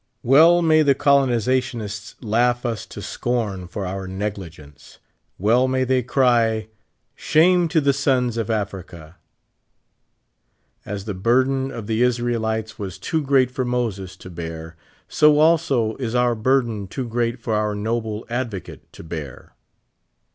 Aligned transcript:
Well 0.23 0.63
may 0.63 0.81
the 0.81 0.95
colonizationists 0.95 2.15
laugh 2.21 2.65
us 2.65 2.87
to 2.87 3.03
scorn 3.03 3.67
for 3.67 3.85
our 3.85 4.07
negli 4.07 4.49
gence; 4.49 4.97
well 5.37 5.67
may 5.67 5.83
they 5.83 6.01
cr}':'' 6.01 6.71
Shame 7.29 7.67
to 7.67 7.79
the 7.79 7.93
sons 7.93 8.35
of 8.35 8.49
Africa." 8.49 9.17
As 10.87 11.05
the 11.05 11.13
burden 11.13 11.69
of 11.69 11.85
the 11.85 12.01
Israelites 12.01 12.79
was 12.79 12.97
too 12.97 13.21
great 13.21 13.51
for 13.51 13.63
Moses 13.63 14.15
to 14.17 14.31
bear, 14.31 14.75
so 15.07 15.39
al 15.39 15.59
10 15.59 15.97
is 15.99 16.15
our 16.15 16.33
burden 16.33 16.87
too 16.87 17.07
great 17.07 17.37
for 17.39 17.53
our 17.53 17.75
noble 17.75 18.25
ad 18.27 18.49
vocate 18.49 18.91
to 18.93 19.03
bear. 19.03 19.53